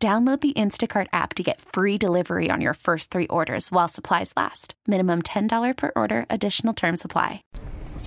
Download 0.00 0.40
the 0.40 0.52
Instacart 0.52 1.08
app 1.12 1.34
to 1.34 1.42
get 1.42 1.60
free 1.60 1.98
delivery 1.98 2.50
on 2.52 2.60
your 2.60 2.74
first 2.74 3.10
three 3.10 3.26
orders 3.26 3.72
while 3.72 3.88
supplies 3.88 4.32
last. 4.36 4.74
Minimum 4.86 5.22
$10 5.22 5.76
per 5.76 5.90
order, 5.96 6.24
additional 6.30 6.72
term 6.72 6.96
supply. 6.96 7.42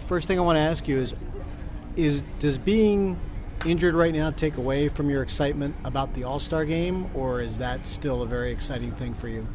First 0.05 0.25
thing 0.25 0.39
I 0.39 0.41
want 0.41 0.55
to 0.55 0.61
ask 0.61 0.87
you 0.87 0.99
is 0.99 1.15
is 1.97 2.23
does 2.39 2.57
being 2.57 3.19
injured 3.65 3.93
right 3.93 4.13
now 4.13 4.31
take 4.31 4.55
away 4.55 4.87
from 4.87 5.09
your 5.09 5.21
excitement 5.21 5.75
about 5.83 6.13
the 6.13 6.23
All-Star 6.23 6.63
game 6.63 7.09
or 7.13 7.41
is 7.41 7.57
that 7.57 7.85
still 7.85 8.21
a 8.21 8.25
very 8.25 8.53
exciting 8.53 8.93
thing 8.93 9.13
for 9.13 9.27
you? 9.27 9.45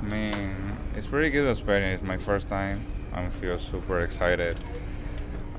I 0.00 0.02
mean, 0.02 0.76
it's 0.96 1.06
pretty 1.06 1.30
good 1.30 1.48
experience. 1.48 2.00
It's 2.00 2.08
my 2.08 2.18
first 2.18 2.48
time. 2.48 2.84
I 3.12 3.28
feel 3.28 3.56
super 3.58 4.00
excited. 4.00 4.58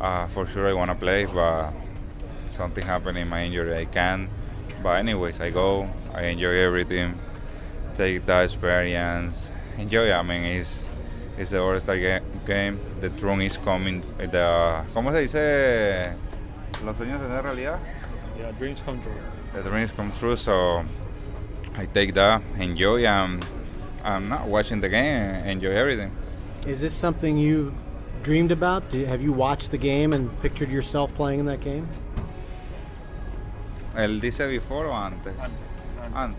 Uh, 0.02 0.28
for 0.28 0.46
sure 0.46 0.68
I 0.68 0.74
want 0.74 0.92
to 0.92 0.96
play, 0.96 1.24
but 1.24 1.72
something 2.50 2.86
happened 2.86 3.18
in 3.18 3.30
my 3.30 3.46
injury. 3.46 3.78
I 3.78 3.86
can't. 3.86 4.30
But 4.82 5.00
anyways, 5.00 5.40
I 5.40 5.50
go. 5.50 5.90
I 6.14 6.24
enjoy 6.24 6.56
everything. 6.56 7.20
Take 7.96 8.26
that 8.26 8.46
experience. 8.46 9.52
Enjoy. 9.78 10.12
I 10.12 10.22
mean, 10.24 10.44
it's 10.44 10.88
it's 11.38 11.52
the 11.52 11.62
All 11.62 11.80
Star 11.80 11.98
game. 11.98 12.80
The 13.00 13.10
throne 13.10 13.42
is 13.42 13.58
coming. 13.58 14.04
Eh, 14.20 14.28
the 14.28 14.84
¿Cómo 14.94 15.12
se 15.12 15.22
dice? 15.22 16.14
Los 16.84 16.96
sueños 16.96 17.20
se 17.20 17.26
hacen 17.28 17.44
realidad. 17.44 17.80
Yeah, 18.38 18.52
dreams 18.52 18.82
come 18.82 19.02
true. 19.02 19.14
The 19.54 19.70
dreams 19.70 19.92
come 19.92 20.12
true. 20.14 20.36
So 20.36 20.84
I 21.76 21.86
take 21.86 22.14
that. 22.16 22.42
Enjoy. 22.58 23.06
And 23.06 23.46
I'm 24.04 24.30
not 24.30 24.48
watching 24.48 24.82
the 24.82 24.90
game. 24.90 25.46
Enjoy 25.46 25.72
everything. 25.72 26.12
Is 26.66 26.82
this 26.82 26.94
something 26.94 27.38
you 27.38 27.74
dreamed 28.24 28.52
about? 28.52 28.94
Have 28.94 29.22
you 29.22 29.34
watched 29.34 29.72
the 29.72 29.78
game 29.78 30.14
and 30.14 30.30
pictured 30.42 30.70
yourself 30.70 31.14
playing 31.16 31.40
in 31.40 31.46
that 31.48 31.62
game? 31.62 31.88
Él 33.96 34.22
dice 34.22 34.48
before 34.48 34.88
o 34.88 34.94
antes? 34.94 35.34
Antes. 36.16 36.38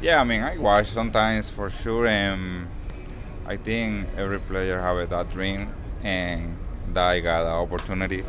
Yeah, 0.00 0.20
I 0.20 0.24
mean, 0.24 0.42
I 0.42 0.58
watch 0.58 0.86
sometimes 0.86 1.50
for 1.50 1.70
sure, 1.70 2.06
and 2.06 2.66
I 3.46 3.56
think 3.56 4.08
every 4.16 4.38
player 4.38 4.80
have 4.80 5.08
that 5.08 5.30
dream, 5.30 5.68
and 6.02 6.56
that 6.92 7.04
I 7.04 7.20
got 7.20 7.44
the 7.44 7.50
opportunity. 7.50 8.24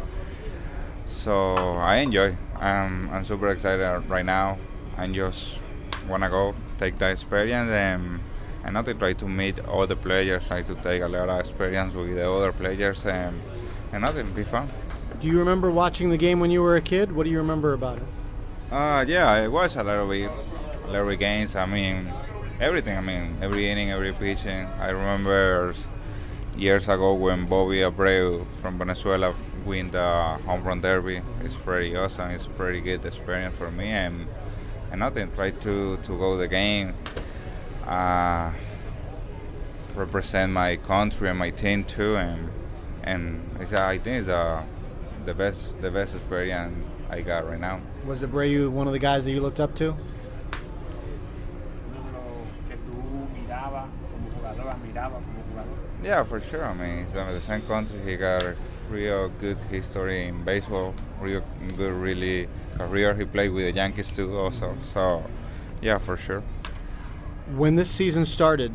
So 1.05 1.55
I 1.77 1.97
enjoy. 1.97 2.35
I'm, 2.59 3.09
I'm 3.09 3.25
super 3.25 3.49
excited 3.49 4.03
right 4.07 4.25
now. 4.25 4.57
I 4.97 5.07
just 5.07 5.59
wanna 6.07 6.29
go 6.29 6.55
take 6.77 6.97
the 6.97 7.09
experience 7.09 7.71
and 7.71 8.19
and 8.63 8.73
not 8.73 8.85
to 8.85 8.93
try 8.95 9.13
to 9.13 9.27
meet 9.27 9.59
all 9.67 9.85
the 9.85 9.95
players, 9.95 10.47
try 10.47 10.63
to 10.63 10.75
take 10.75 11.01
a 11.01 11.07
lot 11.07 11.29
of 11.29 11.39
experience 11.39 11.93
with 11.93 12.15
the 12.15 12.27
other 12.29 12.51
players 12.51 13.05
and 13.05 13.39
and 13.91 14.01
nothing, 14.01 14.31
be 14.31 14.43
fun. 14.43 14.67
Do 15.21 15.27
you 15.27 15.39
remember 15.39 15.69
watching 15.71 16.09
the 16.09 16.17
game 16.17 16.39
when 16.39 16.51
you 16.51 16.61
were 16.61 16.75
a 16.75 16.81
kid? 16.81 17.11
What 17.11 17.23
do 17.25 17.29
you 17.29 17.37
remember 17.37 17.73
about 17.73 17.97
it? 17.97 18.03
Uh, 18.71 19.05
yeah, 19.07 19.43
it 19.43 19.51
was 19.51 19.75
a 19.75 19.83
little 19.83 20.07
bit, 20.07 20.29
a 20.85 20.91
little 20.91 21.07
bit 21.07 21.19
games. 21.19 21.55
I 21.55 21.65
mean, 21.65 22.11
everything. 22.59 22.97
I 22.97 23.01
mean, 23.01 23.37
every 23.41 23.69
inning, 23.69 23.91
every 23.91 24.13
pitching. 24.13 24.67
I 24.79 24.89
remember 24.89 25.73
years 26.57 26.87
ago 26.87 27.13
when 27.13 27.45
Bobby 27.45 27.77
Abreu 27.77 28.45
from 28.61 28.77
Venezuela 28.77 29.35
win 29.65 29.91
the 29.91 30.39
home 30.45 30.63
run 30.63 30.81
derby. 30.81 31.21
It's 31.43 31.55
pretty 31.55 31.95
awesome. 31.95 32.31
It's 32.31 32.47
a 32.47 32.49
pretty 32.49 32.81
good 32.81 33.05
experience 33.05 33.55
for 33.55 33.69
me, 33.71 33.87
and 33.89 34.27
and 34.91 34.99
nothing. 34.99 35.31
Try 35.31 35.51
to 35.51 35.97
to 35.97 36.17
go 36.17 36.37
the 36.37 36.47
game, 36.47 36.93
uh, 37.85 38.51
represent 39.95 40.51
my 40.51 40.75
country 40.77 41.29
and 41.29 41.37
my 41.37 41.51
team 41.51 41.83
too, 41.83 42.15
and 42.17 42.49
and 43.03 43.57
it's, 43.59 43.73
I 43.73 43.97
think 43.99 44.27
it's 44.27 44.27
the 44.27 45.33
best 45.33 45.81
the 45.81 45.91
best 45.91 46.15
experience 46.15 46.73
I 47.09 47.21
got 47.21 47.47
right 47.47 47.59
now. 47.59 47.81
Was 48.05 48.23
Abreu 48.23 48.69
one 48.69 48.87
of 48.87 48.93
the 48.93 48.99
guys 48.99 49.25
that 49.25 49.31
you 49.31 49.41
looked 49.41 49.59
up 49.59 49.75
to? 49.75 49.95
Yeah, 56.03 56.23
for 56.23 56.39
sure. 56.39 56.63
I 56.63 56.73
mean, 56.73 56.99
he's 56.99 57.13
from 57.13 57.33
the 57.33 57.41
same 57.41 57.63
country. 57.63 57.99
He 58.05 58.15
got 58.15 58.43
a 58.43 58.55
real 58.91 59.29
good 59.29 59.57
history 59.71 60.27
in 60.27 60.43
baseball, 60.43 60.93
real 61.19 61.43
good, 61.75 61.93
really 61.93 62.47
career. 62.77 63.15
He 63.15 63.25
played 63.25 63.49
with 63.49 63.65
the 63.65 63.71
Yankees 63.71 64.11
too, 64.11 64.37
also. 64.37 64.77
So, 64.83 65.23
yeah, 65.81 65.97
for 65.97 66.15
sure. 66.15 66.43
When 67.55 67.75
this 67.75 67.89
season 67.89 68.25
started, 68.25 68.71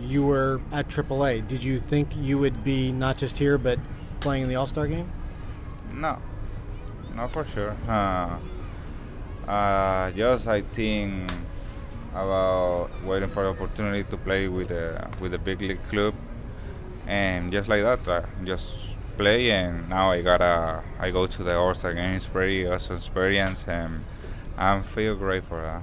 you 0.00 0.22
were 0.22 0.62
at 0.72 0.88
AAA. 0.88 1.46
Did 1.46 1.62
you 1.62 1.78
think 1.78 2.16
you 2.16 2.38
would 2.38 2.64
be 2.64 2.90
not 2.90 3.18
just 3.18 3.36
here, 3.36 3.58
but 3.58 3.78
playing 4.20 4.44
in 4.44 4.48
the 4.48 4.56
All 4.56 4.66
Star 4.66 4.86
game? 4.86 5.10
No, 5.92 6.22
not 7.18 7.32
for 7.32 7.44
sure. 7.44 7.74
Uh, 7.88 8.38
uh, 9.50 10.10
just 10.12 10.46
I 10.46 10.62
think 10.62 11.28
about 12.14 12.90
waiting 13.04 13.28
for 13.28 13.42
the 13.42 13.50
opportunity 13.50 14.04
to 14.04 14.16
play 14.16 14.46
with 14.46 14.70
a 14.70 15.10
with 15.20 15.34
a 15.34 15.38
big 15.38 15.60
league 15.60 15.82
club, 15.90 16.14
and 17.08 17.50
just 17.50 17.68
like 17.68 17.82
that, 17.82 18.06
uh, 18.06 18.22
just 18.44 18.66
play. 19.16 19.50
And 19.50 19.88
now 19.88 20.12
I 20.12 20.22
gotta 20.22 20.84
I 21.00 21.10
go 21.10 21.26
to 21.26 21.42
the 21.42 21.56
All 21.56 21.74
Star 21.74 21.92
game. 21.92 22.14
It's 22.14 22.26
pretty 22.26 22.66
awesome 22.68 22.96
experience, 22.96 23.66
and 23.66 24.04
I'm 24.56 24.84
feel 24.84 25.16
great 25.16 25.42
for 25.42 25.60
that. 25.60 25.82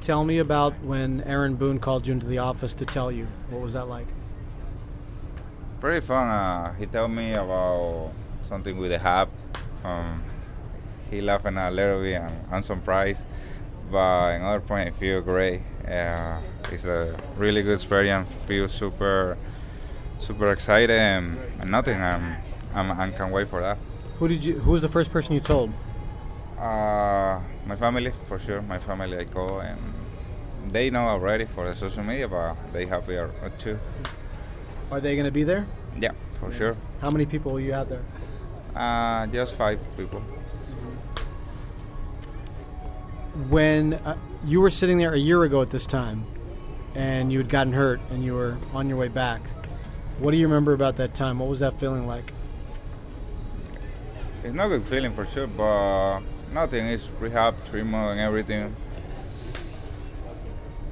Tell 0.00 0.22
me 0.22 0.38
about 0.38 0.80
when 0.84 1.22
Aaron 1.22 1.56
Boone 1.56 1.80
called 1.80 2.06
you 2.06 2.12
into 2.12 2.26
the 2.26 2.38
office 2.38 2.74
to 2.74 2.84
tell 2.84 3.10
you. 3.10 3.26
What 3.50 3.62
was 3.62 3.72
that 3.72 3.88
like? 3.88 4.06
Pretty 5.80 6.06
fun. 6.06 6.28
Uh, 6.28 6.74
he 6.74 6.86
told 6.86 7.10
me 7.10 7.32
about 7.32 8.12
something 8.42 8.76
with 8.78 8.92
the 8.92 9.00
hub. 9.00 9.30
Um, 9.84 10.22
he 11.10 11.20
laughing 11.20 11.56
a 11.56 11.70
little 11.70 12.00
bit. 12.00 12.14
and 12.14 12.32
I'm 12.50 12.62
surprised, 12.62 13.24
but 13.90 14.30
another 14.36 14.60
point, 14.60 14.88
I 14.88 14.90
feel 14.90 15.20
great. 15.20 15.60
Uh, 15.86 16.40
it's 16.72 16.84
a 16.84 17.16
really 17.36 17.62
good 17.62 17.74
experience. 17.74 18.30
Feel 18.46 18.68
super, 18.68 19.36
super 20.18 20.50
excited 20.50 20.90
and, 20.90 21.38
and 21.60 21.70
nothing. 21.70 22.00
I'm, 22.00 22.36
I'm, 22.74 22.90
I 22.90 23.10
can't 23.10 23.32
wait 23.32 23.48
for 23.48 23.60
that. 23.60 23.78
Who 24.18 24.28
did 24.28 24.44
you? 24.44 24.58
Who 24.60 24.72
was 24.72 24.82
the 24.82 24.88
first 24.88 25.10
person 25.12 25.34
you 25.34 25.40
told? 25.40 25.72
Uh, 26.58 27.40
my 27.66 27.76
family, 27.76 28.12
for 28.28 28.38
sure. 28.38 28.62
My 28.62 28.78
family, 28.78 29.18
I 29.18 29.24
call, 29.24 29.60
and 29.60 29.78
they 30.70 30.88
know 30.88 31.06
already 31.06 31.44
for 31.44 31.68
the 31.68 31.74
social 31.74 32.02
media, 32.02 32.28
but 32.28 32.56
they 32.72 32.86
happy 32.86 33.18
too. 33.58 33.78
Are 34.90 35.00
they 35.00 35.14
going 35.14 35.26
to 35.26 35.32
be 35.32 35.44
there? 35.44 35.66
Yeah, 35.98 36.12
for 36.40 36.52
sure. 36.52 36.76
How 37.00 37.10
many 37.10 37.26
people 37.26 37.52
will 37.52 37.60
you 37.60 37.72
have 37.72 37.88
there? 37.88 38.02
Uh, 38.74 39.26
just 39.28 39.54
five 39.54 39.78
people. 39.96 40.20
When 43.48 43.94
uh, 43.94 44.16
you 44.44 44.60
were 44.60 44.70
sitting 44.70 44.98
there 44.98 45.12
a 45.12 45.18
year 45.18 45.42
ago 45.44 45.62
at 45.62 45.70
this 45.70 45.86
time, 45.86 46.24
and 46.94 47.32
you 47.32 47.38
had 47.38 47.48
gotten 47.48 47.72
hurt, 47.72 48.00
and 48.10 48.24
you 48.24 48.34
were 48.34 48.58
on 48.72 48.88
your 48.88 48.98
way 48.98 49.08
back, 49.08 49.42
what 50.18 50.32
do 50.32 50.36
you 50.36 50.46
remember 50.46 50.72
about 50.72 50.96
that 50.96 51.14
time? 51.14 51.38
What 51.38 51.48
was 51.48 51.60
that 51.60 51.78
feeling 51.78 52.06
like? 52.06 52.32
It's 54.42 54.54
not 54.54 54.66
a 54.66 54.78
good 54.78 54.84
feeling 54.84 55.12
for 55.12 55.24
sure, 55.24 55.46
but 55.46 56.20
nothing. 56.52 56.86
It's 56.86 57.08
rehab, 57.20 57.64
treatment, 57.64 58.12
and 58.12 58.20
everything. 58.20 58.74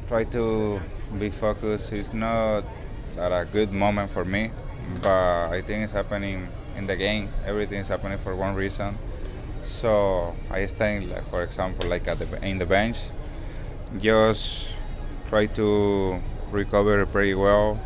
Try 0.09 0.25
to 0.25 0.81
be 1.19 1.31
focused. 1.31 1.93
It's 1.93 2.13
not 2.13 2.65
that 3.17 3.33
a 3.33 3.45
good 3.45 3.73
moment 3.73 4.11
for 4.11 4.25
me, 4.25 4.51
but 5.03 5.49
I 5.49 5.63
think 5.63 5.85
it's 5.85 5.93
happening 5.93 6.49
in 6.77 6.87
the 6.87 6.97
game. 6.97 7.29
Everything 7.47 7.81
is 7.81 7.89
happening 7.89 8.19
for 8.19 8.35
one 8.35 8.55
reason. 8.55 8.99
So 9.63 10.35
I 10.51 10.67
stay, 10.67 11.01
like, 11.01 11.29
for 11.31 11.43
example, 11.43 11.89
like 11.89 12.09
at 12.09 12.19
the 12.19 12.45
in 12.45 12.59
the 12.59 12.67
bench, 12.67 12.99
just 14.01 14.69
try 15.29 15.47
to 15.47 16.21
recover 16.51 17.07
pretty 17.07 17.35
well. 17.35 17.79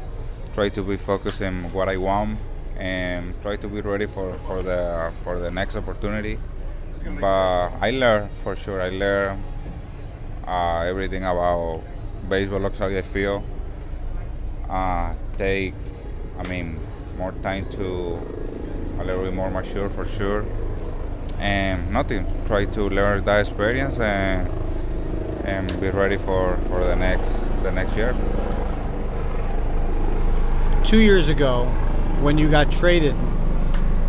Try 0.54 0.70
to 0.70 0.82
be 0.82 0.96
focused 0.96 1.42
in 1.42 1.70
what 1.72 1.88
I 1.88 1.98
want, 1.98 2.38
and 2.78 3.34
try 3.42 3.56
to 3.56 3.68
be 3.68 3.82
ready 3.82 4.06
for, 4.06 4.38
for 4.46 4.62
the 4.62 5.12
for 5.22 5.38
the 5.38 5.50
next 5.50 5.76
opportunity. 5.76 6.38
But 7.20 7.68
I 7.80 7.90
learn 7.90 8.30
for 8.42 8.56
sure. 8.56 8.80
I 8.80 8.88
learn 8.88 9.42
uh, 10.46 10.80
everything 10.80 11.24
about 11.24 11.82
baseball 12.28 12.64
outside 12.64 12.90
the 12.90 13.02
field. 13.02 13.44
Uh, 14.68 15.14
take, 15.38 15.74
I 16.38 16.48
mean, 16.48 16.80
more 17.16 17.32
time 17.42 17.66
to 17.72 18.18
a 18.98 19.04
little 19.04 19.24
bit 19.24 19.34
more 19.34 19.50
mature 19.50 19.88
for 19.88 20.04
sure. 20.04 20.44
And 21.38 21.92
nothing. 21.92 22.26
Try 22.46 22.64
to 22.64 22.82
learn 22.88 23.24
that 23.24 23.40
experience 23.40 23.98
and 24.00 24.50
and 25.44 25.80
be 25.80 25.90
ready 25.90 26.16
for, 26.16 26.58
for 26.68 26.84
the 26.84 26.96
next 26.96 27.40
the 27.62 27.70
next 27.70 27.96
year. 27.96 28.14
Two 30.84 30.98
years 30.98 31.28
ago, 31.28 31.66
when 32.20 32.38
you 32.38 32.50
got 32.50 32.70
traded, 32.70 33.14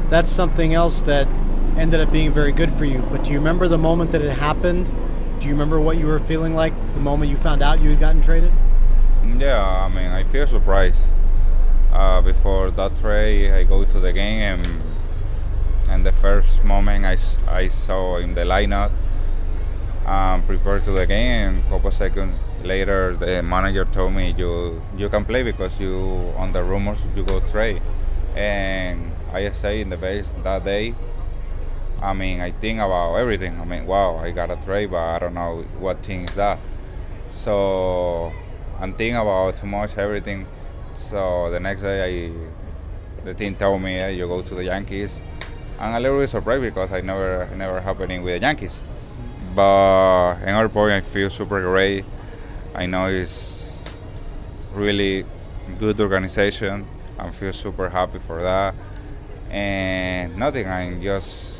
that's 0.09 0.29
something 0.29 0.73
else 0.73 1.01
that 1.03 1.27
ended 1.77 1.99
up 1.99 2.11
being 2.11 2.31
very 2.31 2.51
good 2.51 2.71
for 2.71 2.85
you. 2.85 2.99
But 3.11 3.23
do 3.23 3.31
you 3.31 3.37
remember 3.37 3.67
the 3.67 3.77
moment 3.77 4.11
that 4.11 4.21
it 4.21 4.33
happened? 4.33 4.91
Do 5.39 5.45
you 5.45 5.51
remember 5.51 5.79
what 5.79 5.97
you 5.97 6.07
were 6.07 6.19
feeling 6.19 6.55
like 6.55 6.73
the 6.93 6.99
moment 6.99 7.29
you 7.29 7.37
found 7.37 7.61
out 7.61 7.79
you 7.79 7.91
had 7.91 7.99
gotten 7.99 8.21
traded? 8.21 8.51
Yeah, 9.35 9.61
I 9.61 9.89
mean, 9.89 10.07
I 10.07 10.23
feel 10.23 10.47
surprised. 10.47 11.03
Uh, 11.97 12.21
before 12.21 12.69
that 12.69 12.95
trade, 12.97 13.51
I 13.51 13.63
go 13.63 13.83
to 13.83 13.99
the 13.99 14.13
game 14.13 14.61
and 14.61 14.81
and 15.89 16.05
the 16.05 16.11
first 16.11 16.63
moment 16.63 17.05
I, 17.05 17.17
I 17.51 17.69
saw 17.69 18.17
in 18.17 18.35
the 18.35 18.41
lineup, 18.41 18.91
um, 20.05 20.43
prepared 20.43 20.85
to 20.85 20.91
the 20.91 21.07
game, 21.07 21.47
and 21.47 21.65
a 21.65 21.69
couple 21.69 21.89
seconds 21.89 22.35
later, 22.63 23.15
the 23.15 23.41
manager 23.41 23.83
told 23.85 24.13
me 24.13 24.35
you 24.37 24.79
you 24.95 25.09
can 25.09 25.25
play 25.25 25.41
because 25.41 25.79
you 25.79 25.95
on 26.37 26.53
the 26.53 26.61
rumors 26.61 26.99
you 27.15 27.23
go 27.23 27.39
trade, 27.39 27.81
and 28.35 29.11
I 29.33 29.49
say 29.49 29.81
in 29.81 29.89
the 29.89 29.97
base 29.97 30.31
that 30.43 30.63
day. 30.63 30.93
I 31.99 32.13
mean, 32.13 32.41
I 32.41 32.51
think 32.51 32.79
about 32.79 33.15
everything. 33.15 33.59
I 33.59 33.65
mean, 33.65 33.87
wow, 33.87 34.17
I 34.17 34.29
got 34.29 34.51
a 34.51 34.57
trade, 34.57 34.91
but 34.91 35.01
I 35.15 35.17
don't 35.17 35.33
know 35.33 35.65
what 35.79 36.05
thing 36.05 36.29
is 36.29 36.35
that. 36.35 36.59
So 37.31 38.31
I'm 38.79 38.93
thinking 38.93 39.15
about 39.15 39.57
too 39.57 39.65
much 39.65 39.97
everything. 39.97 40.45
So 40.97 41.51
the 41.51 41.59
next 41.59 41.83
day, 41.83 41.97
I 42.03 43.23
the 43.23 43.33
team 43.33 43.55
told 43.55 43.81
me 43.81 44.13
you 44.13 44.27
go 44.27 44.41
to 44.41 44.55
the 44.55 44.63
Yankees. 44.63 45.21
I'm 45.79 45.93
a 45.93 45.99
little 45.99 46.19
bit 46.19 46.29
surprised 46.29 46.63
because 46.63 46.91
I 46.91 47.01
never 47.01 47.47
never 47.55 47.79
happening 47.79 48.23
with 48.23 48.41
the 48.41 48.45
Yankees. 48.45 48.81
But 49.55 50.41
in 50.41 50.49
our 50.49 50.67
point, 50.67 50.91
I 50.91 51.01
feel 51.01 51.29
super 51.29 51.61
great. 51.61 52.03
I 52.73 52.85
know 52.87 53.07
it's 53.07 53.79
really 54.73 55.25
good 55.79 55.99
organization. 56.01 56.87
I 57.17 57.29
feel 57.29 57.53
super 57.53 57.89
happy 57.89 58.19
for 58.19 58.41
that. 58.41 58.75
And 59.49 60.35
nothing. 60.35 60.67
I'm 60.67 61.01
just 61.01 61.57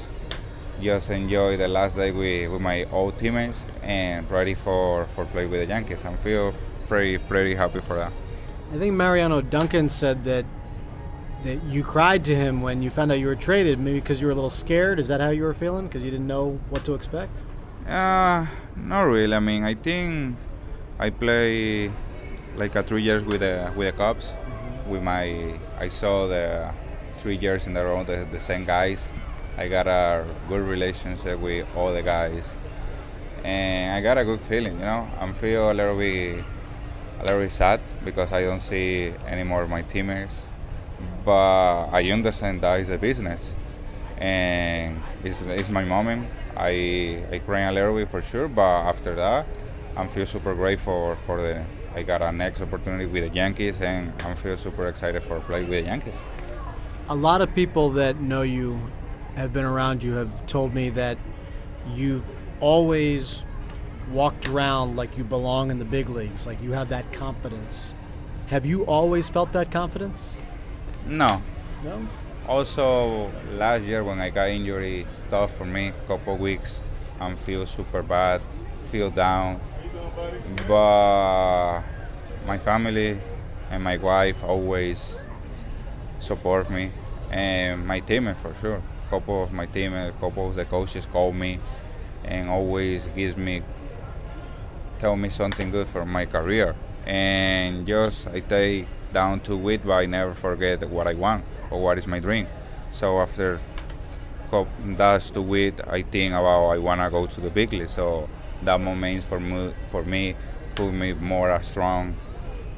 just 0.81 1.09
enjoy 1.09 1.57
the 1.57 1.67
last 1.67 1.95
day 1.95 2.11
with, 2.11 2.51
with 2.51 2.61
my 2.61 2.83
old 2.91 3.17
teammates 3.17 3.61
and 3.81 4.29
ready 4.29 4.53
for, 4.53 5.05
for 5.15 5.25
play 5.25 5.45
with 5.45 5.61
the 5.61 5.67
Yankees. 5.67 6.03
I 6.03 6.15
feel 6.15 6.53
pretty 6.87 7.17
pretty 7.17 7.55
happy 7.55 7.81
for 7.81 7.95
that. 7.97 8.11
I 8.71 8.77
think 8.77 8.93
Mariano 8.95 9.41
Duncan 9.41 9.89
said 9.89 10.25
that 10.25 10.45
that 11.43 11.63
you 11.63 11.83
cried 11.83 12.25
to 12.25 12.35
him 12.35 12.61
when 12.61 12.81
you 12.81 12.89
found 12.89 13.11
out 13.11 13.19
you 13.19 13.27
were 13.27 13.35
traded, 13.35 13.79
maybe 13.79 13.99
because 13.99 14.19
you 14.19 14.27
were 14.27 14.33
a 14.33 14.35
little 14.35 14.49
scared. 14.49 14.99
Is 14.99 15.07
that 15.07 15.21
how 15.21 15.29
you 15.29 15.43
were 15.43 15.53
feeling? 15.53 15.87
Because 15.87 16.03
you 16.03 16.11
didn't 16.11 16.27
know 16.27 16.59
what 16.69 16.83
to 16.85 16.93
expect? 16.93 17.37
Uh, 17.87 18.47
not 18.75 19.03
really. 19.03 19.33
I 19.33 19.39
mean, 19.39 19.63
I 19.63 19.75
think 19.75 20.35
I 20.99 21.09
play 21.09 21.91
like 22.55 22.75
a 22.75 22.83
three 22.83 23.03
years 23.03 23.23
with 23.23 23.39
the 23.41 23.71
with 23.75 23.87
the 23.87 23.97
Cubs. 23.97 24.31
Mm-hmm. 24.31 24.89
With 24.89 25.03
my, 25.03 25.59
I 25.79 25.87
saw 25.89 26.27
the 26.27 26.73
three 27.19 27.37
years 27.37 27.67
in 27.67 27.77
a 27.77 27.83
row 27.83 28.03
the, 28.03 28.27
the 28.31 28.39
same 28.39 28.65
guys. 28.65 29.07
I 29.57 29.67
got 29.67 29.87
a 29.87 30.25
good 30.49 30.61
relationship 30.61 31.39
with 31.39 31.65
all 31.75 31.93
the 31.93 32.03
guys, 32.03 32.55
and 33.43 33.93
I 33.95 34.01
got 34.01 34.17
a 34.17 34.25
good 34.25 34.41
feeling. 34.41 34.73
You 34.73 34.85
know, 34.85 35.07
I'm 35.19 35.33
feel 35.33 35.71
a 35.71 35.73
little 35.73 35.97
bit 35.97 36.43
a 37.19 37.23
little 37.23 37.39
bit 37.39 37.51
sad 37.51 37.81
because 38.05 38.31
I 38.31 38.43
don't 38.43 38.59
see 38.59 39.13
any 39.27 39.43
more 39.43 39.63
of 39.63 39.69
my 39.69 39.81
teammates. 39.81 40.45
But 41.23 41.87
I 41.87 42.09
understand 42.11 42.61
that 42.61 42.79
is 42.79 42.89
a 42.89 42.97
business, 42.97 43.53
and 44.17 45.03
it's, 45.23 45.41
it's 45.41 45.69
my 45.69 45.83
moment. 45.83 46.29
I 46.55 47.23
I 47.31 47.39
cry 47.39 47.61
a 47.61 47.71
little 47.71 47.95
bit 47.95 48.09
for 48.09 48.21
sure, 48.21 48.47
but 48.47 48.87
after 48.87 49.13
that, 49.15 49.45
I 49.95 50.07
feel 50.07 50.25
super 50.25 50.55
grateful 50.55 51.15
for 51.25 51.41
the. 51.41 51.63
I 51.93 52.03
got 52.03 52.21
a 52.21 52.31
next 52.31 52.61
opportunity 52.61 53.05
with 53.05 53.29
the 53.29 53.35
Yankees, 53.35 53.81
and 53.81 54.13
I 54.21 54.33
feel 54.35 54.57
super 54.57 54.87
excited 54.87 55.21
for 55.23 55.39
play 55.41 55.61
with 55.61 55.69
the 55.69 55.81
Yankees. 55.81 56.13
A 57.09 57.15
lot 57.15 57.41
of 57.41 57.53
people 57.53 57.91
that 57.91 58.19
know 58.19 58.41
you, 58.41 58.79
have 59.35 59.53
been 59.53 59.65
around 59.65 60.03
you, 60.03 60.13
have 60.13 60.45
told 60.45 60.73
me 60.73 60.89
that 60.91 61.17
you've 61.89 62.25
always 62.59 63.45
walked 64.11 64.47
around 64.47 64.95
like 64.95 65.17
you 65.17 65.23
belong 65.23 65.71
in 65.71 65.79
the 65.79 65.85
big 65.85 66.09
leagues, 66.09 66.47
like 66.47 66.61
you 66.61 66.71
have 66.73 66.89
that 66.89 67.11
confidence. 67.11 67.95
Have 68.47 68.65
you 68.65 68.85
always 68.85 69.29
felt 69.29 69.51
that 69.53 69.71
confidence? 69.71 70.21
No. 71.05 71.41
No. 71.83 72.07
Also, 72.47 73.29
last 73.53 73.83
year 73.83 74.03
when 74.03 74.19
I 74.19 74.29
got 74.29 74.49
injury, 74.49 75.01
it's 75.01 75.23
tough 75.29 75.55
for 75.57 75.65
me. 75.65 75.91
Couple 76.07 76.37
weeks, 76.37 76.79
I 77.19 77.35
feel 77.35 77.65
super 77.65 78.01
bad, 78.01 78.41
feel 78.85 79.09
down. 79.09 79.59
But 80.67 81.81
my 82.45 82.57
family 82.57 83.19
and 83.69 83.83
my 83.83 83.97
wife 83.97 84.43
always 84.43 85.19
support 86.19 86.69
me, 86.69 86.91
and 87.29 87.85
my 87.85 87.99
teammate 87.99 88.37
for 88.37 88.55
sure. 88.61 88.81
Couple 89.09 89.43
of 89.43 89.51
my 89.51 89.65
teammates, 89.65 90.17
couple 90.19 90.47
of 90.47 90.55
the 90.55 90.65
coaches 90.65 91.05
call 91.05 91.33
me, 91.33 91.59
and 92.23 92.49
always 92.49 93.07
gives 93.07 93.35
me 93.37 93.61
tell 94.99 95.15
me 95.15 95.29
something 95.29 95.71
good 95.71 95.87
for 95.87 96.05
my 96.05 96.25
career. 96.25 96.75
And 97.05 97.87
just 97.87 98.27
I 98.27 98.41
take 98.41 98.87
down 99.13 99.39
to 99.41 99.69
it, 99.69 99.85
but 99.85 99.93
I 99.93 100.05
never 100.05 100.33
forget 100.33 100.87
what 100.89 101.07
I 101.07 101.13
want 101.13 101.45
or 101.71 101.81
what 101.81 101.97
is 101.97 102.07
my 102.07 102.19
dream. 102.19 102.47
So 102.91 103.19
after 103.19 103.59
that's 104.97 105.29
to 105.31 105.55
it, 105.55 105.79
I 105.87 106.01
think 106.01 106.33
about 106.33 106.69
I 106.69 106.77
wanna 106.77 107.09
go 107.09 107.25
to 107.25 107.41
the 107.41 107.49
big 107.49 107.73
league. 107.73 107.89
So 107.89 108.29
that 108.63 108.79
moment 108.79 109.23
for 109.23 109.39
me, 109.39 109.73
for 109.89 110.03
me, 110.03 110.35
put 110.75 110.91
me 110.91 111.13
more 111.13 111.61
strong, 111.61 112.15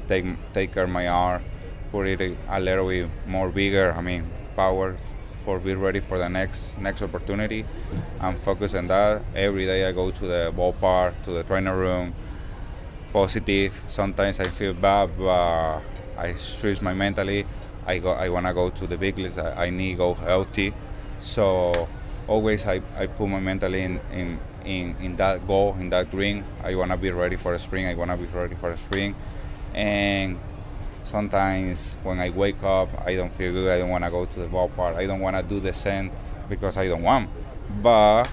take 0.08 0.24
take 0.52 0.72
care 0.72 0.84
of 0.84 0.90
my 0.90 1.08
arm, 1.08 1.42
put 1.90 2.06
it 2.06 2.20
a 2.48 2.60
little 2.60 2.88
bit 2.88 3.08
more 3.26 3.48
bigger. 3.48 3.92
I 3.92 4.00
mean, 4.00 4.30
power 4.56 4.96
for 5.44 5.58
be 5.58 5.74
ready 5.74 6.00
for 6.00 6.18
the 6.18 6.28
next 6.28 6.78
next 6.78 7.02
opportunity. 7.02 7.64
I'm 8.20 8.36
focused 8.36 8.74
on 8.74 8.86
that. 8.88 9.22
Every 9.34 9.66
day 9.66 9.86
I 9.86 9.92
go 9.92 10.10
to 10.10 10.26
the 10.26 10.52
ballpark, 10.56 11.14
to 11.24 11.30
the 11.30 11.42
trainer 11.42 11.76
room, 11.76 12.14
positive. 13.12 13.80
Sometimes 13.88 14.40
I 14.40 14.48
feel 14.48 14.74
bad, 14.74 15.10
but 15.18 15.80
I 16.16 16.34
switch 16.36 16.82
my 16.82 16.94
mentally. 16.94 17.46
I 17.86 17.98
go. 17.98 18.12
I 18.12 18.28
wanna 18.28 18.54
go 18.54 18.70
to 18.70 18.86
the 18.86 18.96
big 18.96 19.18
leagues. 19.18 19.38
I, 19.38 19.66
I 19.66 19.70
need 19.70 19.96
go 19.98 20.14
healthy. 20.14 20.74
So 21.18 21.88
always 22.28 22.66
I, 22.66 22.80
I 22.96 23.06
put 23.06 23.26
my 23.26 23.40
mentally 23.40 23.82
in, 23.82 24.00
in, 24.12 24.38
in, 24.64 24.96
in 25.00 25.16
that 25.16 25.46
goal, 25.46 25.76
in 25.80 25.90
that 25.90 26.10
dream. 26.10 26.44
I 26.62 26.74
wanna 26.74 26.96
be 26.96 27.10
ready 27.10 27.36
for 27.36 27.52
the 27.52 27.58
spring. 27.58 27.86
I 27.86 27.94
wanna 27.94 28.16
be 28.16 28.26
ready 28.26 28.54
for 28.54 28.70
the 28.70 28.76
spring, 28.76 29.14
and 29.74 30.38
sometimes 31.04 31.96
when 32.02 32.18
I 32.18 32.30
wake 32.30 32.62
up, 32.62 32.88
I 33.06 33.14
don't 33.14 33.32
feel 33.32 33.52
good. 33.52 33.70
I 33.70 33.78
don't 33.78 33.90
want 33.90 34.04
to 34.04 34.10
go 34.10 34.24
to 34.24 34.38
the 34.40 34.46
ballpark. 34.46 34.96
I 34.96 35.06
don't 35.06 35.20
want 35.20 35.36
to 35.36 35.42
do 35.42 35.60
the 35.60 35.72
same 35.72 36.10
because 36.48 36.76
I 36.76 36.88
don't 36.88 37.02
want. 37.02 37.30
But 37.82 38.28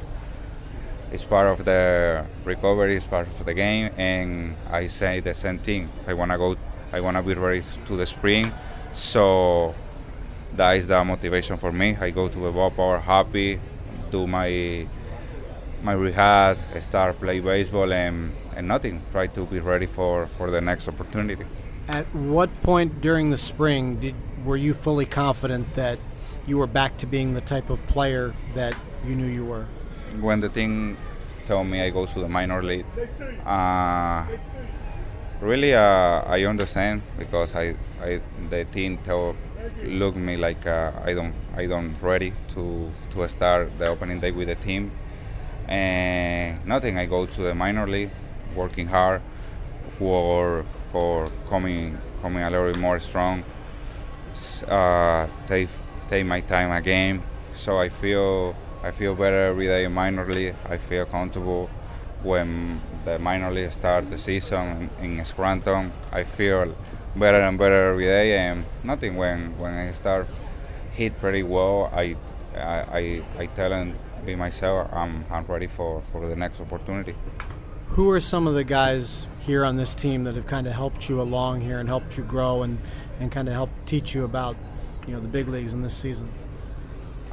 it's 1.11 1.23
part 1.23 1.47
of 1.47 1.65
the 1.65 2.25
recovery. 2.43 2.95
It's 2.95 3.05
part 3.05 3.27
of 3.27 3.45
the 3.45 3.53
game, 3.53 3.91
and 3.97 4.55
I 4.69 4.87
say 4.87 5.19
the 5.19 5.33
same 5.33 5.59
thing. 5.59 5.89
I 6.07 6.13
want 6.13 6.31
to 6.31 6.37
go. 6.37 6.55
I 6.91 7.01
want 7.01 7.17
to 7.17 7.23
be 7.23 7.33
ready 7.33 7.63
to 7.85 7.95
the 7.95 8.05
spring. 8.05 8.51
So 8.93 9.75
that 10.55 10.71
is 10.73 10.87
the 10.87 11.03
motivation 11.03 11.57
for 11.57 11.71
me. 11.71 11.97
I 11.99 12.09
go 12.09 12.27
to 12.27 12.39
the 12.39 12.51
ballpark 12.51 13.01
happy, 13.01 13.59
do 14.11 14.27
my 14.27 14.87
my 15.83 15.93
rehab, 15.93 16.57
start 16.79 17.19
play 17.19 17.39
baseball, 17.39 17.91
and 17.93 18.33
and 18.55 18.67
nothing. 18.67 19.01
Try 19.11 19.27
to 19.27 19.45
be 19.45 19.59
ready 19.59 19.85
for 19.85 20.27
for 20.27 20.49
the 20.49 20.61
next 20.61 20.87
opportunity. 20.87 21.45
At 21.87 22.13
what 22.13 22.49
point 22.63 23.01
during 23.01 23.29
the 23.29 23.37
spring 23.37 23.99
did 23.99 24.15
were 24.43 24.57
you 24.57 24.73
fully 24.73 25.05
confident 25.05 25.73
that 25.75 25.99
you 26.45 26.57
were 26.57 26.67
back 26.67 26.97
to 26.97 27.05
being 27.05 27.33
the 27.33 27.41
type 27.41 27.69
of 27.69 27.85
player 27.87 28.33
that 28.55 28.75
you 29.05 29.15
knew 29.15 29.25
you 29.25 29.45
were? 29.45 29.67
When 30.19 30.41
the 30.41 30.49
team 30.49 30.97
told 31.45 31.67
me 31.67 31.81
I 31.81 31.89
go 31.89 32.05
to 32.05 32.19
the 32.19 32.27
minor 32.27 32.61
league, 32.61 32.85
uh, 33.45 34.25
really 35.39 35.73
uh, 35.73 36.23
I 36.25 36.43
understand 36.45 37.01
because 37.17 37.55
I, 37.55 37.75
I 38.01 38.21
the 38.49 38.65
team 38.65 38.97
told 38.99 39.35
look 39.83 40.15
me 40.15 40.35
like 40.35 40.65
uh, 40.65 40.91
I 41.03 41.13
don't 41.13 41.33
I 41.55 41.67
don't 41.67 41.95
ready 42.01 42.33
to 42.49 42.91
to 43.11 43.27
start 43.29 43.77
the 43.77 43.87
opening 43.87 44.19
day 44.19 44.31
with 44.31 44.47
the 44.47 44.55
team 44.55 44.91
and 45.67 46.65
nothing 46.65 46.97
I 46.97 47.05
go 47.05 47.25
to 47.25 47.41
the 47.41 47.53
minor 47.53 47.87
league 47.87 48.11
working 48.55 48.87
hard 48.87 49.21
for 49.97 50.65
for 50.91 51.31
coming 51.49 51.97
coming 52.21 52.43
a 52.43 52.49
little 52.49 52.71
bit 52.71 52.79
more 52.79 52.99
strong. 52.99 53.43
Uh, 54.67 55.27
take 55.47 55.69
take 56.07 56.25
my 56.25 56.41
time 56.41 56.71
again, 56.71 57.23
so 57.55 57.77
I 57.77 57.89
feel 57.89 58.55
I 58.83 58.91
feel 58.91 59.15
better 59.15 59.47
every 59.47 59.65
day 59.65 59.85
minorly. 59.85 60.53
I 60.69 60.77
feel 60.77 61.05
comfortable 61.05 61.69
when 62.23 62.81
the 63.05 63.17
minor 63.19 63.51
league 63.51 63.71
start 63.71 64.09
the 64.09 64.17
season 64.17 64.89
in 65.01 65.23
Scranton. 65.25 65.91
I 66.11 66.23
feel 66.23 66.75
better 67.15 67.39
and 67.39 67.57
better 67.57 67.89
every 67.91 68.05
day, 68.05 68.37
and 68.37 68.65
nothing 68.83 69.15
when 69.15 69.57
when 69.57 69.73
I 69.73 69.91
start 69.91 70.27
hit 70.91 71.19
pretty 71.19 71.43
well. 71.43 71.89
I 71.93 72.15
I 72.55 72.77
I, 72.99 73.23
I 73.39 73.45
tell 73.47 73.73
and 73.73 73.95
be 74.25 74.35
myself. 74.35 74.89
I'm 74.93 75.25
I'm 75.31 75.45
ready 75.45 75.67
for 75.67 76.03
for 76.11 76.27
the 76.29 76.35
next 76.35 76.61
opportunity. 76.61 77.15
Who 77.97 78.11
are 78.11 78.19
some 78.19 78.45
of 78.45 78.53
the 78.53 78.63
guys 78.63 79.25
here 79.39 79.65
on 79.65 79.75
this 79.75 79.95
team 79.95 80.25
that 80.25 80.35
have 80.35 80.45
kind 80.45 80.67
of 80.67 80.73
helped 80.73 81.09
you 81.09 81.19
along 81.19 81.61
here 81.61 81.79
and 81.79 81.89
helped 81.89 82.15
you 82.15 82.23
grow 82.23 82.61
and, 82.61 82.77
and 83.19 83.31
kind 83.31 83.47
of 83.47 83.55
helped 83.55 83.87
teach 83.87 84.13
you 84.13 84.23
about 84.23 84.55
you 85.07 85.15
know 85.15 85.19
the 85.19 85.27
big 85.27 85.47
leagues 85.47 85.73
in 85.73 85.81
this 85.81 85.97
season? 85.97 86.29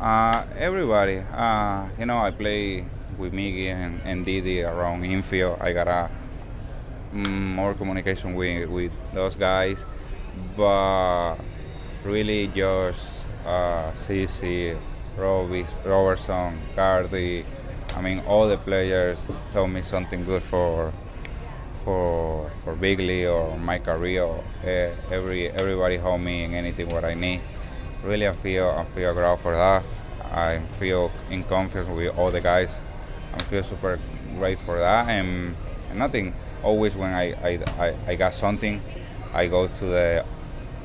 Uh, 0.00 0.47
everybody. 0.56 1.18
Uh, 1.18 1.87
you 1.99 2.06
know, 2.06 2.16
I 2.16 2.30
play 2.30 2.87
with 3.18 3.35
Miggy 3.35 3.66
and, 3.66 4.00
and 4.04 4.25
Didi 4.25 4.62
around 4.62 5.04
infield. 5.04 5.59
I 5.61 5.75
got 5.75 5.87
a 5.87 6.11
mm, 7.12 7.28
more 7.28 7.75
communication 7.75 8.33
with, 8.35 8.71
with 8.71 8.92
those 9.12 9.37
guys, 9.37 9.85
but 10.56 11.37
really 12.04 12.47
just 12.47 13.06
uh, 13.44 13.92
CC, 13.92 14.78
Robbie, 15.18 15.66
Robertson, 15.85 16.59
Gardy. 16.75 17.44
I 17.97 18.01
mean, 18.01 18.21
all 18.27 18.49
the 18.49 18.57
players 18.57 19.19
told 19.53 19.71
me 19.71 19.83
something 19.83 20.25
good 20.25 20.43
for 20.43 20.93
for 21.85 22.51
for 22.65 22.75
big 22.75 22.99
league 22.99 23.27
or 23.27 23.57
my 23.59 23.79
career. 23.79 24.25
Uh, 24.25 24.91
every 25.11 25.51
everybody 25.51 25.97
helped 25.99 26.25
me 26.25 26.45
in 26.45 26.55
anything 26.55 26.89
what 26.89 27.05
I 27.05 27.15
need. 27.15 27.41
Really, 28.03 28.27
I 28.27 28.33
feel 28.33 28.69
I 28.69 28.85
feel 28.95 29.15
proud 29.15 29.41
for 29.41 29.53
that. 29.53 29.83
I 30.33 30.61
feel 30.81 31.13
in 31.31 31.45
confidence 31.45 31.89
with 31.89 32.17
all 32.19 32.31
the 32.31 32.41
guys. 32.41 32.71
I 33.35 33.43
feel 33.45 33.63
super 33.63 33.99
great 34.39 34.59
for 34.61 34.79
that, 34.79 35.09
and, 35.09 35.55
and 35.91 35.99
nothing. 35.99 36.35
Always 36.63 36.95
when 36.97 37.13
I, 37.13 37.33
I, 37.33 37.59
I, 37.79 37.95
I 38.07 38.15
got 38.15 38.33
something, 38.33 38.81
I 39.35 39.49
go 39.49 39.69
to 39.69 39.85
the 39.85 40.25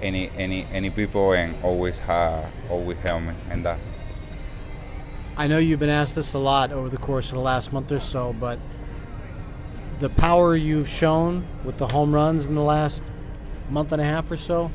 any 0.01 0.29
any 0.37 0.65
any 0.71 0.89
people 0.89 1.33
and 1.33 1.55
always 1.63 1.99
have 1.99 2.45
always 2.69 2.97
help 2.99 3.23
me 3.23 3.33
and 3.49 3.65
that. 3.65 3.79
I 5.39 5.47
know 5.47 5.57
you've 5.57 5.79
been 5.79 5.89
asked 5.89 6.15
this 6.15 6.33
a 6.33 6.37
lot 6.37 6.73
over 6.73 6.89
the 6.89 6.97
course 6.97 7.29
of 7.29 7.35
the 7.35 7.41
last 7.41 7.71
month 7.71 7.93
or 7.93 8.01
so, 8.01 8.33
but 8.33 8.59
the 10.01 10.09
power 10.09 10.53
you've 10.53 10.89
shown 10.89 11.47
with 11.63 11.77
the 11.77 11.87
home 11.87 12.13
runs 12.13 12.45
in 12.45 12.55
the 12.55 12.61
last 12.61 13.03
month 13.69 13.93
and 13.93 14.01
a 14.01 14.03
half 14.03 14.29
or 14.29 14.35
so, 14.35 14.69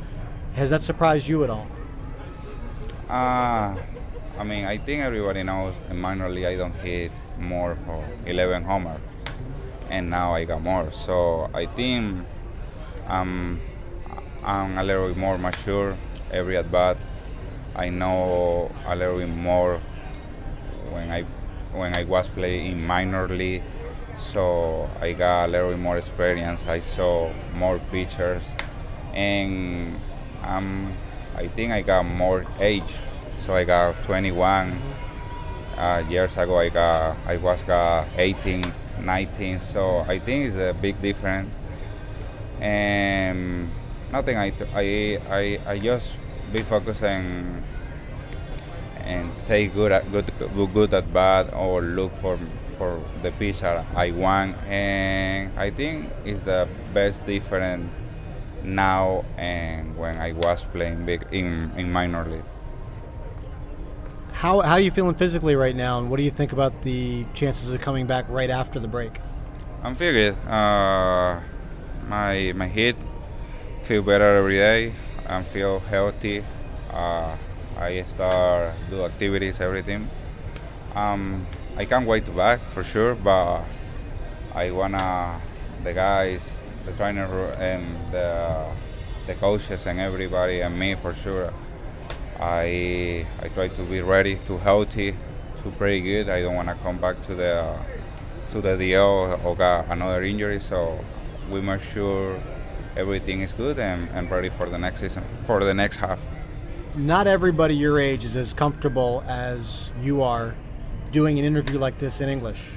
has 0.54 0.70
that 0.70 0.82
surprised 0.82 1.28
you 1.28 1.44
at 1.44 1.50
all? 1.50 1.66
Uh, 3.10 3.76
I 4.38 4.44
mean, 4.46 4.64
I 4.64 4.78
think 4.78 5.02
everybody 5.02 5.42
knows 5.42 5.74
in 5.90 6.00
minor 6.00 6.30
league 6.30 6.46
I 6.46 6.56
don't 6.56 6.72
hit 6.76 7.12
more 7.38 7.76
for 7.84 8.02
11 8.24 8.64
homers, 8.64 9.02
and 9.90 10.08
now 10.08 10.34
I 10.34 10.44
got 10.44 10.62
more. 10.62 10.90
So 10.92 11.50
I 11.52 11.66
think 11.66 12.24
um, 13.08 13.60
I'm 14.42 14.78
a 14.78 14.82
little 14.82 15.08
bit 15.08 15.18
more 15.18 15.36
mature 15.36 15.94
every 16.30 16.56
at 16.56 16.72
bat. 16.72 16.96
I 17.76 17.90
know 17.90 18.72
a 18.86 18.96
little 18.96 19.18
bit 19.18 19.28
more 19.28 19.78
when 20.90 21.10
I 21.10 21.22
when 21.72 21.94
I 21.94 22.04
was 22.04 22.28
playing 22.28 22.72
in 22.72 22.86
minor 22.86 23.28
league, 23.28 23.62
so 24.18 24.88
I 25.00 25.12
got 25.12 25.46
a 25.46 25.48
little 25.48 25.70
bit 25.70 25.78
more 25.78 25.98
experience. 25.98 26.66
I 26.66 26.80
saw 26.80 27.32
more 27.54 27.78
pitchers, 27.90 28.48
and 29.12 30.00
um, 30.42 30.92
I 31.36 31.48
think 31.48 31.72
I 31.72 31.82
got 31.82 32.04
more 32.04 32.44
age. 32.60 32.96
So 33.38 33.54
I 33.54 33.64
got 33.64 34.02
21. 34.04 34.80
Uh, 35.76 36.04
years 36.08 36.36
ago, 36.36 36.56
I 36.56 36.68
got 36.68 37.16
I 37.26 37.36
was 37.36 37.60
got 37.62 38.06
18, 38.16 38.72
19. 39.00 39.58
So 39.58 40.06
I 40.06 40.20
think 40.20 40.46
it's 40.46 40.56
a 40.56 40.72
big 40.72 41.02
difference. 41.02 41.50
And 42.60 43.70
nothing. 44.12 44.36
I 44.36 44.52
I 44.72 45.18
I, 45.28 45.60
I 45.66 45.78
just 45.80 46.12
be 46.52 46.62
focusing 46.62 47.60
and 49.04 49.30
take 49.46 49.74
good 49.74 49.92
at 49.92 50.10
good 50.10 50.30
good 50.72 50.94
at 50.94 51.12
bat 51.12 51.52
or 51.54 51.82
look 51.82 52.12
for 52.14 52.38
for 52.76 53.00
the 53.22 53.30
pitcher 53.32 53.84
I 53.94 54.10
want 54.10 54.56
and 54.66 55.56
I 55.58 55.70
think 55.70 56.10
it's 56.24 56.42
the 56.42 56.68
best 56.92 57.24
difference 57.24 57.90
now 58.64 59.24
and 59.36 59.96
when 59.96 60.16
I 60.16 60.32
was 60.32 60.64
playing 60.64 61.04
big 61.04 61.26
in, 61.30 61.70
in 61.76 61.92
minor 61.92 62.24
league. 62.24 62.42
How, 64.32 64.60
how 64.60 64.72
are 64.72 64.80
you 64.80 64.90
feeling 64.90 65.14
physically 65.14 65.54
right 65.54 65.76
now, 65.76 65.98
and 65.98 66.10
what 66.10 66.16
do 66.16 66.22
you 66.22 66.30
think 66.30 66.52
about 66.52 66.82
the 66.82 67.24
chances 67.34 67.72
of 67.72 67.80
coming 67.80 68.06
back 68.06 68.26
right 68.28 68.50
after 68.50 68.80
the 68.80 68.88
break? 68.88 69.20
I'm 69.82 69.94
feeling 69.94 70.34
good. 70.34 70.48
Uh, 70.48 71.40
my 72.08 72.52
my 72.54 72.66
head 72.66 72.96
feel 73.82 74.02
better 74.02 74.36
every 74.36 74.56
day. 74.56 74.92
I 75.26 75.42
feel 75.44 75.80
healthy. 75.80 76.44
Uh, 76.90 77.36
I 77.78 78.04
start 78.04 78.74
do 78.90 79.04
activities, 79.04 79.60
everything. 79.60 80.08
Um, 80.94 81.46
I 81.76 81.84
can't 81.84 82.06
wait 82.06 82.24
to 82.26 82.32
back 82.32 82.60
for 82.60 82.84
sure, 82.84 83.14
but 83.14 83.62
I 84.54 84.70
wanna 84.70 85.40
the 85.82 85.92
guys, 85.92 86.48
the 86.86 86.92
trainer 86.92 87.26
and 87.58 88.12
the 88.12 88.66
the 89.26 89.34
coaches 89.34 89.86
and 89.86 89.98
everybody 89.98 90.60
and 90.60 90.78
me 90.78 90.94
for 90.94 91.14
sure. 91.14 91.52
I 92.38 93.26
I 93.42 93.48
try 93.48 93.68
to 93.68 93.82
be 93.82 94.00
ready, 94.02 94.36
to 94.46 94.58
healthy, 94.58 95.16
to 95.62 95.70
play 95.72 96.00
good. 96.00 96.28
I 96.28 96.42
don't 96.42 96.54
wanna 96.54 96.76
come 96.82 96.98
back 96.98 97.22
to 97.22 97.34
the 97.34 97.74
to 98.50 98.60
the 98.60 98.76
DL 98.76 99.44
or 99.44 99.56
got 99.56 99.88
another 99.88 100.22
injury, 100.22 100.60
so 100.60 101.04
we 101.50 101.60
make 101.60 101.82
sure 101.82 102.40
everything 102.96 103.40
is 103.40 103.52
good 103.52 103.78
and, 103.78 104.08
and 104.14 104.30
ready 104.30 104.48
for 104.48 104.68
the 104.68 104.78
next 104.78 105.00
season, 105.00 105.24
for 105.44 105.64
the 105.64 105.74
next 105.74 105.96
half. 105.96 106.20
Not 106.96 107.26
everybody 107.26 107.74
your 107.74 107.98
age 107.98 108.24
is 108.24 108.36
as 108.36 108.54
comfortable 108.54 109.24
as 109.26 109.90
you 110.00 110.22
are 110.22 110.54
doing 111.10 111.40
an 111.40 111.44
interview 111.44 111.76
like 111.76 111.98
this 111.98 112.20
in 112.20 112.28
English. 112.28 112.70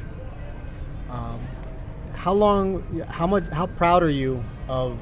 Um, 1.08 1.40
how 2.16 2.34
long, 2.34 3.06
how 3.10 3.28
much, 3.28 3.44
how 3.52 3.68
proud 3.68 4.02
are 4.02 4.10
you 4.10 4.44
of 4.68 4.98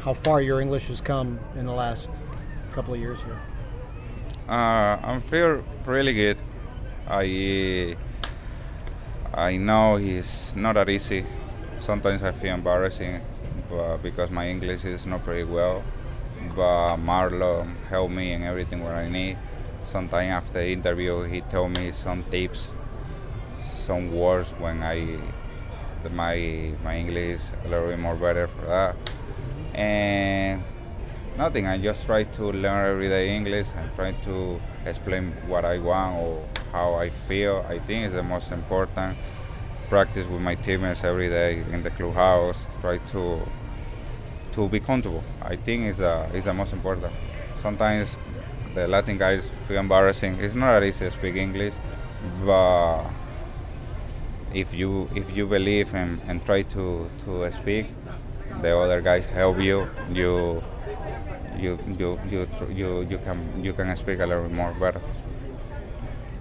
how 0.00 0.12
far 0.12 0.40
your 0.42 0.60
English 0.60 0.88
has 0.88 1.00
come 1.00 1.38
in 1.54 1.66
the 1.66 1.72
last 1.72 2.10
couple 2.72 2.94
of 2.94 2.98
years 2.98 3.22
here? 3.22 3.40
Uh, 4.48 4.98
I 5.02 5.22
feel 5.30 5.64
really 5.84 6.12
good. 6.12 6.38
I 7.08 7.96
I 9.32 9.56
know 9.56 9.98
it's 9.98 10.56
not 10.56 10.74
that 10.74 10.88
easy. 10.88 11.24
Sometimes 11.78 12.24
I 12.24 12.32
feel 12.32 12.54
embarrassing 12.54 13.20
because 14.02 14.32
my 14.32 14.48
English 14.48 14.84
is 14.84 15.06
not 15.06 15.22
pretty 15.22 15.44
well. 15.44 15.84
But 16.54 16.96
Marlon 16.98 17.76
helped 17.88 18.12
me 18.12 18.32
in 18.32 18.42
everything 18.42 18.82
what 18.82 18.94
I 18.94 19.08
need. 19.08 19.38
Sometime 19.84 20.30
after 20.30 20.54
the 20.54 20.68
interview, 20.68 21.22
he 21.22 21.40
told 21.42 21.72
me 21.72 21.92
some 21.92 22.24
tips, 22.30 22.70
some 23.58 24.12
words 24.14 24.52
when 24.58 24.82
I 24.82 25.18
my 26.10 26.72
my 26.84 26.96
English 26.96 27.40
a 27.64 27.68
little 27.68 27.88
bit 27.88 27.98
more 27.98 28.14
better 28.14 28.46
for 28.46 28.66
that. 28.66 28.96
And 29.74 30.62
nothing. 31.36 31.66
I 31.66 31.78
just 31.78 32.06
try 32.06 32.24
to 32.24 32.44
learn 32.52 32.86
every 32.86 33.08
day 33.08 33.34
English 33.34 33.68
and 33.76 33.94
try 33.94 34.12
to 34.24 34.60
explain 34.84 35.32
what 35.46 35.64
I 35.64 35.78
want 35.78 36.16
or 36.16 36.44
how 36.72 36.94
I 36.94 37.10
feel. 37.10 37.64
I 37.68 37.78
think 37.78 38.06
is 38.06 38.12
the 38.12 38.22
most 38.22 38.52
important 38.52 39.16
practice 39.88 40.26
with 40.26 40.40
my 40.40 40.54
teammates 40.54 41.04
every 41.04 41.28
day 41.28 41.62
in 41.72 41.82
the 41.82 41.90
clubhouse. 41.90 42.66
Try 42.80 42.98
to 43.12 43.40
to 44.56 44.68
be 44.68 44.80
comfortable. 44.80 45.22
I 45.40 45.56
think 45.56 45.86
is 45.86 46.00
uh, 46.00 46.28
is 46.34 46.44
the 46.44 46.54
most 46.54 46.72
important. 46.72 47.12
Sometimes 47.62 48.16
the 48.74 48.88
Latin 48.88 49.18
guys 49.18 49.52
feel 49.68 49.78
embarrassing. 49.78 50.38
It's 50.40 50.54
not 50.54 50.80
that 50.80 50.86
easy 50.86 51.04
to 51.04 51.10
speak 51.10 51.36
English, 51.36 51.74
but 52.44 53.04
if 54.52 54.72
you 54.74 55.08
if 55.14 55.36
you 55.36 55.46
believe 55.46 55.94
and, 55.94 56.20
and 56.26 56.44
try 56.44 56.62
to, 56.62 57.08
to 57.24 57.52
speak, 57.52 57.86
the 58.62 58.76
other 58.76 59.00
guys 59.00 59.26
help 59.26 59.58
you. 59.58 59.88
You 60.10 60.62
you 61.58 61.78
you 61.98 62.18
you 62.30 62.48
you 62.70 63.02
you 63.10 63.18
can 63.18 63.38
you 63.62 63.72
can 63.72 63.94
speak 63.96 64.20
a 64.20 64.26
little 64.26 64.48
more 64.48 64.72
better. 64.80 65.00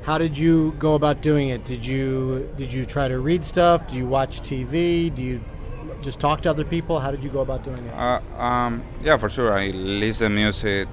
How 0.03 0.17
did 0.17 0.37
you 0.37 0.75
go 0.77 0.93
about 0.93 1.21
doing 1.21 1.49
it? 1.49 1.65
Did 1.65 1.85
you 1.85 2.49
did 2.57 2.71
you 2.71 2.85
try 2.85 3.07
to 3.07 3.19
read 3.19 3.45
stuff? 3.45 3.87
Do 3.89 3.95
you 3.95 4.07
watch 4.07 4.41
TV? 4.41 5.13
Do 5.13 5.21
you 5.21 5.41
just 6.05 6.19
talk 6.19 6.41
to 6.41 6.49
other 6.49 6.63
people? 6.63 6.99
How 6.99 7.11
did 7.11 7.23
you 7.23 7.29
go 7.29 7.41
about 7.41 7.65
doing 7.65 7.83
it? 7.83 7.93
Uh, 7.93 8.21
um, 8.37 8.83
yeah, 9.03 9.17
for 9.17 9.27
sure. 9.27 9.51
I 9.57 9.69
listen 9.71 10.35
music, 10.35 10.87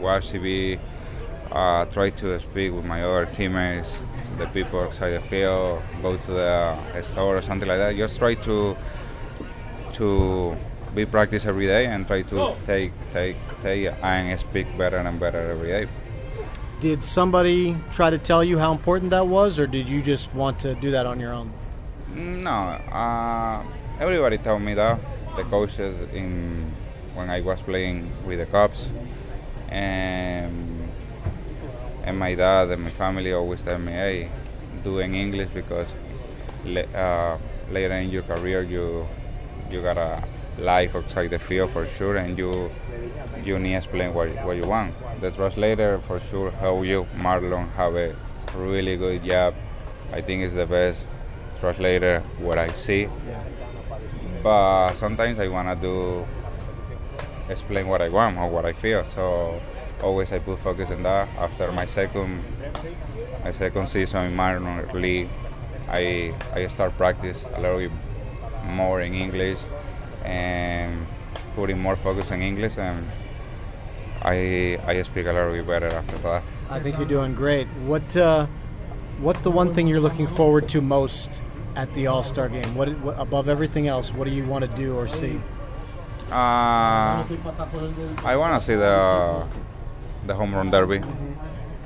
watch 0.00 0.32
TV, 0.32 0.80
uh, 1.52 1.84
try 1.84 2.10
to 2.10 2.40
speak 2.40 2.72
with 2.72 2.84
my 2.84 3.04
other 3.04 3.26
teammates, 3.26 4.00
the 4.38 4.46
people 4.46 4.80
outside 4.80 5.10
the 5.10 5.20
field, 5.20 5.82
go 6.02 6.16
to 6.16 6.30
the 6.32 7.02
store 7.02 7.36
or 7.36 7.42
something 7.42 7.68
like 7.68 7.78
that. 7.78 7.96
Just 7.96 8.18
try 8.18 8.34
to 8.34 8.76
to 9.94 10.56
be 10.94 11.04
practice 11.04 11.44
every 11.44 11.66
day 11.66 11.86
and 11.86 12.06
try 12.06 12.22
to 12.22 12.54
take 12.64 12.92
take 13.12 13.36
take 13.62 13.92
and 14.02 14.40
speak 14.40 14.66
better 14.78 14.96
and 14.96 15.20
better 15.20 15.38
every 15.38 15.68
day. 15.68 15.88
Did 16.80 17.04
somebody 17.04 17.76
try 17.92 18.08
to 18.08 18.18
tell 18.18 18.42
you 18.42 18.58
how 18.58 18.72
important 18.72 19.10
that 19.10 19.26
was, 19.26 19.58
or 19.58 19.66
did 19.66 19.88
you 19.88 20.00
just 20.00 20.32
want 20.34 20.60
to 20.60 20.74
do 20.76 20.90
that 20.92 21.06
on 21.06 21.20
your 21.20 21.32
own? 21.32 21.52
No, 22.14 22.78
uh, 22.92 23.62
everybody 24.00 24.38
told 24.38 24.62
me 24.62 24.74
that. 24.74 24.98
The 25.36 25.44
coaches 25.44 25.94
in 26.12 26.72
when 27.14 27.30
I 27.30 27.40
was 27.40 27.60
playing 27.60 28.10
with 28.26 28.38
the 28.38 28.46
Cubs, 28.46 28.88
and 29.68 30.88
and 32.04 32.18
my 32.18 32.34
dad 32.34 32.70
and 32.70 32.82
my 32.82 32.90
family 32.90 33.32
always 33.32 33.62
tell 33.62 33.78
me, 33.78 33.92
"Hey, 33.92 34.30
doing 34.82 35.14
English 35.14 35.50
because 35.54 35.92
uh, 36.94 37.38
later 37.70 37.94
in 37.94 38.10
your 38.10 38.22
career 38.22 38.62
you 38.62 39.06
you 39.70 39.82
got 39.82 39.96
a 39.96 40.22
life 40.58 40.96
outside 40.96 41.30
the 41.30 41.38
field 41.38 41.70
for 41.70 41.86
sure, 41.86 42.16
and 42.16 42.36
you 42.38 42.70
you 43.44 43.58
need 43.58 43.70
to 43.70 43.76
explain 43.76 44.12
what, 44.14 44.28
what 44.44 44.56
you 44.56 44.66
want. 44.66 44.94
The 45.20 45.30
translator 45.30 45.98
for 46.00 46.18
sure 46.20 46.50
help 46.50 46.84
you. 46.84 47.06
Marlon 47.16 47.70
have 47.74 47.94
a 47.94 48.14
really 48.56 48.96
good 48.96 49.24
job. 49.24 49.54
I 50.12 50.20
think 50.20 50.42
it's 50.42 50.54
the 50.54 50.66
best 50.66 51.04
translator 51.60 52.22
what 52.38 52.58
I 52.58 52.72
see. 52.72 53.08
But 54.48 54.94
sometimes 54.94 55.38
I 55.38 55.48
wanna 55.48 55.76
do 55.76 56.24
explain 57.50 57.86
what 57.86 58.00
I 58.00 58.08
want 58.08 58.38
or 58.38 58.48
what 58.48 58.64
I 58.64 58.72
feel. 58.72 59.04
So 59.04 59.60
always 60.02 60.32
I 60.32 60.38
put 60.38 60.58
focus 60.60 60.90
on 60.90 61.02
that. 61.02 61.28
After 61.36 61.70
my 61.70 61.84
second 61.84 62.42
my 63.44 63.52
second 63.52 63.90
season 63.90 64.24
in 64.24 64.34
minor 64.34 64.88
league, 64.94 65.28
I 65.90 66.32
I 66.54 66.66
start 66.68 66.96
practice 66.96 67.44
a 67.56 67.60
little 67.60 67.76
bit 67.76 67.92
more 68.64 69.02
in 69.02 69.12
English 69.12 69.60
and 70.24 71.06
putting 71.54 71.78
more 71.78 71.96
focus 71.96 72.32
on 72.32 72.40
English 72.40 72.78
and 72.78 73.04
I 74.22 74.78
I 74.86 75.02
speak 75.02 75.26
a 75.26 75.32
little 75.36 75.52
bit 75.52 75.66
better 75.66 75.92
after 75.92 76.16
that. 76.24 76.42
I 76.70 76.80
think 76.80 76.96
you're 76.96 77.14
doing 77.18 77.34
great. 77.34 77.68
What 77.84 78.16
uh, 78.16 78.46
what's 79.20 79.42
the 79.42 79.50
one 79.50 79.74
thing 79.74 79.86
you're 79.86 80.06
looking 80.08 80.26
forward 80.26 80.70
to 80.70 80.80
most 80.80 81.42
at 81.74 81.92
the 81.94 82.06
All 82.06 82.22
Star 82.22 82.48
game? 82.48 82.74
What, 82.74 82.88
what 83.00 83.18
above 83.18 83.48
everything 83.48 83.88
else? 83.88 84.12
What 84.12 84.26
do 84.26 84.30
you 84.30 84.44
want 84.44 84.64
to 84.64 84.70
do 84.76 84.96
or 84.96 85.08
see? 85.08 85.40
Uh, 86.30 87.24
I 88.24 88.36
want 88.36 88.60
to 88.60 88.66
see 88.66 88.74
the 88.74 89.46
the 90.26 90.34
home 90.34 90.54
run 90.54 90.70
derby. 90.70 91.00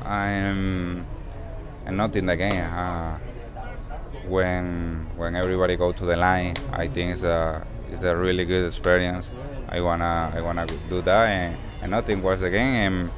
I'm 0.05 1.07
and 1.87 1.97
not 1.97 2.17
in 2.17 2.27
the 2.27 2.37
game. 2.37 2.65
Uh, 2.65 3.19
when 4.27 5.07
when 5.17 5.37
everybody 5.37 5.77
go 5.77 5.93
to 5.93 6.05
the 6.05 6.17
line, 6.17 6.57
I 6.73 6.89
think 6.89 7.13
it's 7.13 7.23
a 7.23 7.67
it's 7.91 8.03
a 8.03 8.17
really 8.17 8.45
good 8.45 8.67
experience. 8.67 9.31
I 9.69 9.81
wanna 9.81 10.33
I 10.35 10.41
wanna 10.41 10.67
do 10.89 11.03
that 11.03 11.29
and, 11.29 11.57
and 11.81 11.91
nothing 11.91 12.23
was 12.23 12.41
the 12.41 12.51
game 12.51 12.93
and, 12.93 13.11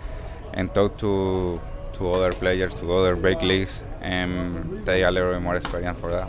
and 0.52 0.74
talk 0.74 0.98
to 0.98 1.60
to 1.94 2.10
other 2.12 2.32
players, 2.32 2.74
to 2.80 2.92
other 2.92 3.16
big 3.16 3.42
leagues, 3.42 3.84
and 4.00 4.84
take 4.84 5.04
a 5.04 5.10
little 5.10 5.32
bit 5.32 5.42
more 5.42 5.56
experience 5.56 5.98
for 5.98 6.10
that. 6.10 6.28